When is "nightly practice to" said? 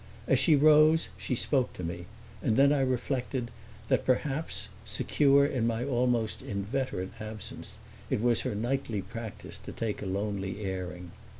8.55-9.71